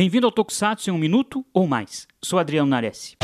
Bem-vindo 0.00 0.24
ao 0.24 0.32
Tokusatsu 0.32 0.88
em 0.88 0.94
um 0.94 0.96
minuto 0.96 1.44
ou 1.52 1.66
mais. 1.66 2.08
Sou 2.22 2.38
Adriano 2.38 2.70
Nares. 2.70 3.18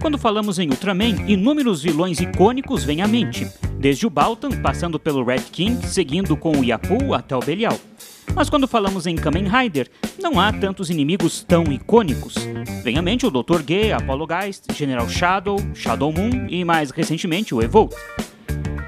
Quando 0.00 0.16
falamos 0.16 0.58
em 0.58 0.70
Ultraman, 0.70 1.28
inúmeros 1.28 1.82
vilões 1.82 2.20
icônicos 2.20 2.82
vêm 2.82 3.02
à 3.02 3.06
mente, 3.06 3.46
desde 3.78 4.06
o 4.06 4.08
Baltan, 4.08 4.62
passando 4.62 4.98
pelo 4.98 5.22
Red 5.22 5.42
King, 5.52 5.86
seguindo 5.86 6.34
com 6.38 6.52
o 6.52 6.64
Yapu 6.64 7.12
até 7.12 7.36
o 7.36 7.40
Belial. 7.40 7.78
Mas 8.34 8.48
quando 8.48 8.66
falamos 8.66 9.06
em 9.06 9.14
Kamen 9.14 9.46
Rider, 9.46 9.90
não 10.18 10.40
há 10.40 10.50
tantos 10.50 10.88
inimigos 10.88 11.44
tão 11.44 11.64
icônicos. 11.64 12.36
Vem 12.82 12.96
à 12.96 13.02
mente 13.02 13.26
o 13.26 13.30
Dr. 13.30 13.60
Ge, 13.68 13.92
Apollo 13.92 14.26
Geist, 14.26 14.72
General 14.72 15.06
Shadow, 15.06 15.58
Shadow 15.74 16.10
Moon 16.10 16.46
e 16.48 16.64
mais 16.64 16.90
recentemente 16.90 17.54
o 17.54 17.60
Evolt. 17.60 17.92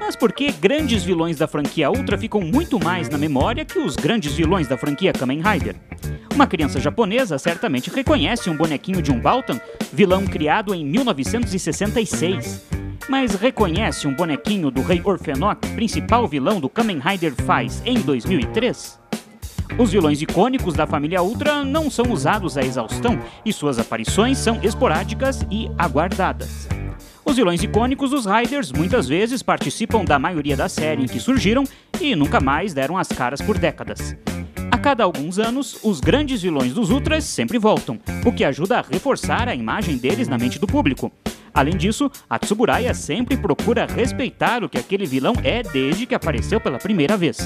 Mas 0.05 0.15
por 0.15 0.31
que 0.31 0.51
grandes 0.51 1.03
vilões 1.03 1.35
da 1.39 1.47
franquia 1.47 1.89
Ultra 1.89 2.15
ficam 2.15 2.39
muito 2.39 2.79
mais 2.79 3.09
na 3.09 3.17
memória 3.17 3.65
que 3.65 3.79
os 3.79 3.95
grandes 3.95 4.33
vilões 4.33 4.67
da 4.67 4.77
franquia 4.77 5.11
Kamen 5.11 5.41
Rider? 5.41 5.75
Uma 6.31 6.45
criança 6.45 6.79
japonesa 6.79 7.39
certamente 7.39 7.89
reconhece 7.89 8.47
um 8.47 8.55
bonequinho 8.55 9.01
de 9.01 9.11
um 9.11 9.19
Baltan, 9.19 9.59
vilão 9.91 10.23
criado 10.27 10.75
em 10.75 10.85
1966. 10.85 12.61
Mas 13.09 13.33
reconhece 13.33 14.07
um 14.07 14.13
bonequinho 14.13 14.69
do 14.69 14.83
Rei 14.83 15.01
Orfenok, 15.03 15.67
principal 15.69 16.27
vilão 16.27 16.59
do 16.59 16.69
Kamen 16.69 16.99
Rider 16.99 17.33
Faz 17.33 17.81
em 17.83 17.99
2003? 17.99 18.99
Os 19.75 19.91
vilões 19.91 20.21
icônicos 20.21 20.75
da 20.75 20.85
família 20.85 21.23
Ultra 21.23 21.65
não 21.65 21.89
são 21.89 22.11
usados 22.11 22.59
à 22.59 22.61
exaustão 22.61 23.19
e 23.43 23.51
suas 23.51 23.79
aparições 23.79 24.37
são 24.37 24.59
esporádicas 24.61 25.43
e 25.49 25.67
aguardadas. 25.79 26.67
Os 27.25 27.37
vilões 27.37 27.63
icônicos 27.63 28.11
dos 28.11 28.27
Riders 28.27 28.71
muitas 28.71 29.07
vezes 29.07 29.41
participam 29.41 30.05
da 30.05 30.19
maioria 30.19 30.55
da 30.55 30.69
série 30.69 31.03
em 31.03 31.07
que 31.07 31.19
surgiram 31.19 31.63
e 31.99 32.15
nunca 32.15 32.39
mais 32.39 32.71
deram 32.71 32.99
as 32.99 33.07
caras 33.07 33.41
por 33.41 33.57
décadas. 33.57 34.15
A 34.71 34.77
cada 34.77 35.03
alguns 35.03 35.39
anos, 35.39 35.79
os 35.83 35.99
grandes 35.99 36.43
vilões 36.43 36.73
dos 36.73 36.91
Ultras 36.91 37.23
sempre 37.23 37.57
voltam, 37.57 37.99
o 38.23 38.31
que 38.31 38.43
ajuda 38.43 38.77
a 38.77 38.81
reforçar 38.83 39.49
a 39.49 39.55
imagem 39.55 39.97
deles 39.97 40.27
na 40.27 40.37
mente 40.37 40.59
do 40.59 40.67
público. 40.67 41.11
Além 41.55 41.77
disso, 41.77 42.11
a 42.29 42.37
Tsuburaya 42.37 42.93
sempre 42.93 43.37
procura 43.37 43.85
respeitar 43.85 44.61
o 44.61 44.67
que 44.67 44.77
aquele 44.77 45.05
vilão 45.05 45.33
é 45.41 45.63
desde 45.63 46.05
que 46.05 46.13
apareceu 46.13 46.59
pela 46.59 46.77
primeira 46.77 47.15
vez. 47.15 47.37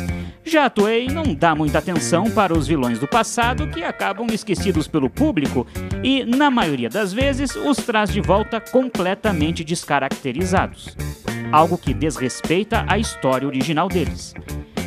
Já 0.44 0.66
a 0.66 0.70
Toei 0.70 1.06
não 1.08 1.36
dá 1.36 1.54
muita 1.54 1.78
atenção 1.78 2.24
para 2.32 2.58
os 2.58 2.66
vilões 2.66 2.98
do 2.98 3.08
passado 3.08 3.68
que 3.68 3.84
acabam 3.84 4.26
esquecidos 4.34 4.88
pelo 4.88 5.12
público 5.12 5.68
e, 6.04 6.26
na 6.26 6.50
maioria 6.50 6.90
das 6.90 7.14
vezes, 7.14 7.56
os 7.56 7.78
traz 7.78 8.10
de 8.10 8.20
volta 8.20 8.60
completamente 8.60 9.64
descaracterizados. 9.64 10.98
Algo 11.52 11.78
que 11.78 11.94
desrespeita 11.94 12.86
a 12.88 12.98
história 12.98 13.48
original 13.48 13.88
deles. 13.88 14.34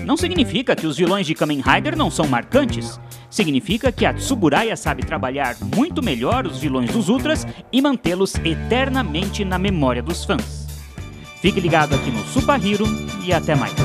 Não 0.05 0.17
significa 0.17 0.75
que 0.75 0.87
os 0.87 0.97
vilões 0.97 1.27
de 1.29 1.35
Kamen 1.35 1.61
Rider 1.61 1.97
não 1.97 2.11
são 2.11 2.27
marcantes. 2.27 2.99
Significa 3.33 3.91
que 3.91 4.05
a 4.05 4.13
Tsuburaya 4.13 4.77
sabe 4.77 5.07
trabalhar 5.07 5.57
muito 5.75 6.03
melhor 6.03 6.47
os 6.47 6.59
vilões 6.59 6.93
dos 6.93 7.09
Ultras 7.09 7.47
e 7.73 7.81
mantê-los 7.81 8.35
eternamente 8.35 9.43
na 9.43 9.59
memória 9.59 10.03
dos 10.03 10.23
fãs. 10.23 10.67
Fique 11.41 11.59
ligado 11.59 11.95
aqui 11.95 12.11
no 12.11 12.23
Super 12.27 12.63
Hero 12.63 12.85
e 13.25 13.33
até 13.33 13.55
mais. 13.55 13.82